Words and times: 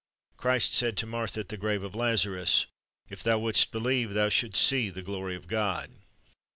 Christ 0.35 0.73
said 0.73 0.97
to 0.97 1.05
Martha 1.05 1.41
at 1.41 1.49
the 1.49 1.57
grave 1.57 1.83
of 1.83 1.93
Lazarus, 1.93 2.65
"If 3.07 3.21
thou 3.21 3.37
wouldst 3.37 3.69
believe, 3.69 4.13
thou 4.15 4.29
shouldst 4.29 4.65
see 4.65 4.89
the 4.89 5.03
glory 5.03 5.35
of 5.35 5.47
God." 5.47 5.91